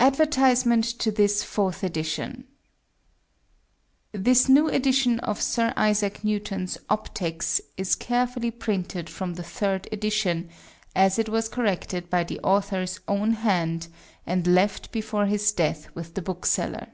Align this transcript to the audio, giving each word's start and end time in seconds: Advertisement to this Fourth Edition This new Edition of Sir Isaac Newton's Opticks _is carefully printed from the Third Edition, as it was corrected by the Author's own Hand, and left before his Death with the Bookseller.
Advertisement 0.00 0.82
to 0.82 1.10
this 1.10 1.42
Fourth 1.42 1.84
Edition 1.84 2.46
This 4.12 4.48
new 4.48 4.68
Edition 4.70 5.20
of 5.20 5.42
Sir 5.42 5.74
Isaac 5.76 6.24
Newton's 6.24 6.78
Opticks 6.88 7.60
_is 7.76 7.98
carefully 7.98 8.50
printed 8.50 9.10
from 9.10 9.34
the 9.34 9.42
Third 9.42 9.88
Edition, 9.92 10.48
as 10.96 11.18
it 11.18 11.28
was 11.28 11.50
corrected 11.50 12.08
by 12.08 12.24
the 12.24 12.40
Author's 12.40 13.00
own 13.06 13.34
Hand, 13.34 13.88
and 14.24 14.46
left 14.46 14.90
before 14.90 15.26
his 15.26 15.52
Death 15.52 15.94
with 15.94 16.14
the 16.14 16.22
Bookseller. 16.22 16.88